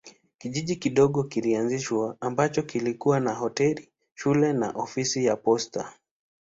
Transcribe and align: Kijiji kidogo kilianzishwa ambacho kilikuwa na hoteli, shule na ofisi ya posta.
Kijiji 0.37 0.75
kidogo 0.75 1.23
kilianzishwa 1.23 2.17
ambacho 2.21 2.61
kilikuwa 2.63 3.19
na 3.19 3.33
hoteli, 3.33 3.89
shule 4.15 4.53
na 4.53 4.69
ofisi 4.71 5.25
ya 5.25 5.35
posta. 5.35 5.93